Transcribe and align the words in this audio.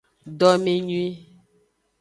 Domenyui. 0.39 1.07